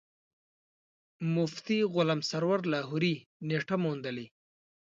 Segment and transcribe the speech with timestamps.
[1.35, 3.15] مفتي غلام سرور لاهوري
[3.47, 4.27] نېټه موندلې.